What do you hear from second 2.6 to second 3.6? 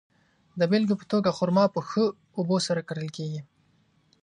سره کرل کیږي.